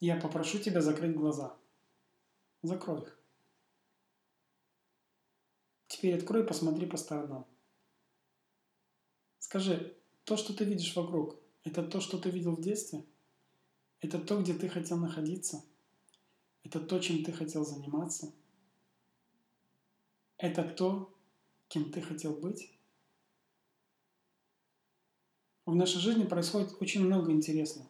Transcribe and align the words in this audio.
Я 0.00 0.16
попрошу 0.16 0.58
тебя 0.58 0.80
закрыть 0.80 1.14
глаза. 1.14 1.54
Закрой 2.62 3.02
их. 3.02 3.20
Теперь 5.88 6.16
открой 6.16 6.42
и 6.42 6.46
посмотри 6.46 6.86
по 6.86 6.96
сторонам. 6.96 7.46
Скажи, 9.38 9.94
то, 10.24 10.38
что 10.38 10.54
ты 10.54 10.64
видишь 10.64 10.96
вокруг, 10.96 11.36
это 11.64 11.82
то, 11.82 12.00
что 12.00 12.18
ты 12.18 12.30
видел 12.30 12.56
в 12.56 12.62
детстве? 12.62 13.04
Это 14.00 14.18
то, 14.18 14.40
где 14.40 14.54
ты 14.54 14.70
хотел 14.70 14.96
находиться? 14.96 15.62
Это 16.62 16.80
то, 16.80 16.98
чем 16.98 17.22
ты 17.22 17.32
хотел 17.32 17.66
заниматься? 17.66 18.32
Это 20.38 20.64
то, 20.64 21.14
кем 21.68 21.92
ты 21.92 22.00
хотел 22.00 22.34
быть? 22.34 22.72
В 25.66 25.74
нашей 25.74 26.00
жизни 26.00 26.24
происходит 26.24 26.80
очень 26.80 27.04
много 27.04 27.32
интересного. 27.32 27.88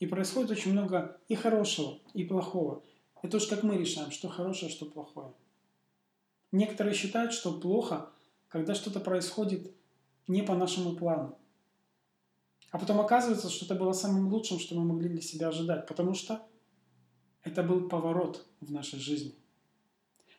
И 0.00 0.06
происходит 0.06 0.50
очень 0.50 0.72
много 0.72 1.20
и 1.28 1.34
хорошего, 1.34 1.98
и 2.14 2.24
плохого. 2.24 2.82
Это 3.22 3.36
уж 3.36 3.46
как 3.46 3.62
мы 3.62 3.76
решаем, 3.76 4.10
что 4.10 4.28
хорошее, 4.28 4.70
что 4.70 4.86
плохое. 4.86 5.32
Некоторые 6.52 6.94
считают, 6.94 7.32
что 7.32 7.52
плохо, 7.52 8.10
когда 8.48 8.74
что-то 8.74 8.98
происходит 8.98 9.72
не 10.26 10.42
по 10.42 10.54
нашему 10.54 10.96
плану. 10.96 11.38
А 12.70 12.78
потом 12.78 13.00
оказывается, 13.00 13.50
что 13.50 13.66
это 13.66 13.74
было 13.74 13.92
самым 13.92 14.28
лучшим, 14.32 14.58
что 14.58 14.74
мы 14.74 14.84
могли 14.84 15.08
для 15.10 15.20
себя 15.20 15.48
ожидать, 15.48 15.86
потому 15.86 16.14
что 16.14 16.46
это 17.42 17.62
был 17.62 17.88
поворот 17.88 18.46
в 18.60 18.72
нашей 18.72 18.98
жизни. 18.98 19.34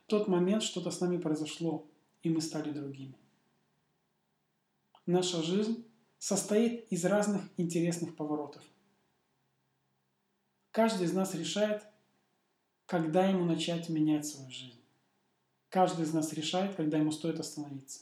В 0.05 0.09
тот 0.09 0.27
момент 0.27 0.63
что-то 0.63 0.91
с 0.91 0.99
нами 1.01 1.17
произошло, 1.17 1.87
и 2.23 2.29
мы 2.29 2.41
стали 2.41 2.71
другими. 2.71 3.15
Наша 5.05 5.43
жизнь 5.43 5.85
состоит 6.17 6.91
из 6.91 7.05
разных 7.05 7.43
интересных 7.57 8.15
поворотов. 8.15 8.63
Каждый 10.71 11.05
из 11.05 11.13
нас 11.13 11.35
решает, 11.35 11.85
когда 12.85 13.27
ему 13.27 13.43
начать 13.43 13.89
менять 13.89 14.25
свою 14.25 14.49
жизнь. 14.49 14.81
Каждый 15.69 16.05
из 16.05 16.13
нас 16.13 16.33
решает, 16.33 16.75
когда 16.75 16.97
ему 16.97 17.11
стоит 17.11 17.39
остановиться. 17.39 18.01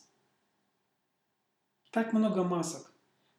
Так 1.92 2.14
много 2.14 2.44
масок, 2.44 2.92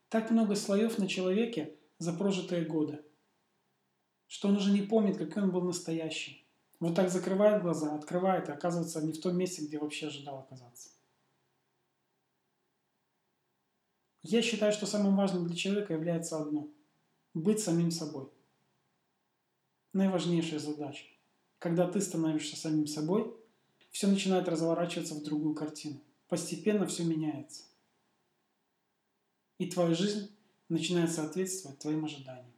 так 0.08 0.30
много 0.30 0.56
слоев 0.56 0.98
на 0.98 1.06
человеке 1.06 1.76
за 1.98 2.12
прожитые 2.12 2.64
годы, 2.64 3.04
что 4.26 4.48
он 4.48 4.56
уже 4.56 4.72
не 4.72 4.82
помнит, 4.82 5.16
какой 5.16 5.44
он 5.44 5.52
был 5.52 5.62
настоящий. 5.62 6.44
Вот 6.80 6.96
так 6.96 7.10
закрывает 7.10 7.62
глаза, 7.62 7.94
открывает 7.94 8.48
и 8.48 8.52
оказывается 8.52 9.00
не 9.02 9.12
в 9.12 9.20
том 9.20 9.36
месте, 9.36 9.64
где 9.64 9.78
вообще 9.78 10.08
ожидал 10.08 10.40
оказаться. 10.40 10.90
Я 14.22 14.42
считаю, 14.42 14.72
что 14.72 14.86
самым 14.86 15.16
важным 15.16 15.46
для 15.46 15.56
человека 15.56 15.94
является 15.94 16.38
одно– 16.38 16.68
быть 17.34 17.60
самим 17.60 17.90
собой. 17.90 18.30
Наиважнейшая 19.92 20.58
задача. 20.58 21.04
Когда 21.58 21.90
ты 21.90 22.00
становишься 22.00 22.56
самим 22.56 22.86
собой, 22.86 23.34
все 23.90 24.06
начинает 24.06 24.48
разворачиваться 24.48 25.14
в 25.14 25.22
другую 25.22 25.54
картину. 25.54 26.00
Постепенно 26.28 26.86
все 26.86 27.04
меняется. 27.04 27.64
И 29.58 29.68
твоя 29.68 29.94
жизнь 29.94 30.30
начинает 30.68 31.12
соответствовать 31.12 31.80
твоим 31.80 32.04
ожиданиям. 32.04 32.52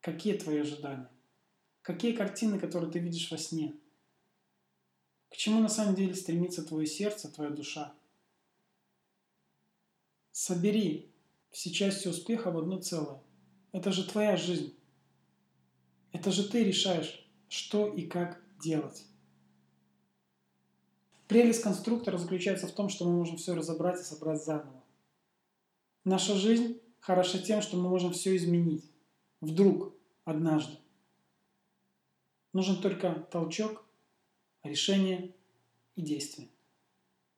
Какие 0.00 0.34
твои 0.38 0.58
ожидания? 0.58 1.10
Какие 1.82 2.12
картины, 2.12 2.58
которые 2.58 2.90
ты 2.90 2.98
видишь 2.98 3.30
во 3.30 3.38
сне? 3.38 3.74
К 5.30 5.36
чему 5.36 5.60
на 5.60 5.68
самом 5.68 5.94
деле 5.94 6.14
стремится 6.14 6.62
твое 6.62 6.86
сердце, 6.86 7.28
твоя 7.28 7.50
душа– 7.50 7.94
Собери 10.38 11.10
все 11.50 11.70
части 11.70 12.08
успеха 12.08 12.50
в 12.50 12.58
одно 12.58 12.78
целое. 12.78 13.22
Это 13.72 13.90
же 13.90 14.06
твоя 14.06 14.36
жизнь. 14.36 14.76
Это 16.16 16.30
же 16.30 16.48
ты 16.48 16.64
решаешь, 16.64 17.28
что 17.50 17.92
и 17.92 18.06
как 18.06 18.42
делать. 18.58 19.04
Прелесть 21.28 21.62
конструктора 21.62 22.16
заключается 22.16 22.66
в 22.66 22.72
том, 22.72 22.88
что 22.88 23.04
мы 23.04 23.12
можем 23.12 23.36
все 23.36 23.54
разобрать 23.54 24.00
и 24.00 24.02
собрать 24.02 24.42
заново. 24.42 24.82
Наша 26.04 26.34
жизнь 26.34 26.80
хороша 27.00 27.38
тем, 27.38 27.60
что 27.60 27.76
мы 27.76 27.90
можем 27.90 28.14
все 28.14 28.34
изменить. 28.34 28.90
Вдруг, 29.42 29.92
однажды. 30.24 30.78
Нужен 32.54 32.80
только 32.80 33.28
толчок, 33.30 33.84
решение 34.62 35.34
и 35.96 36.00
действие. 36.00 36.48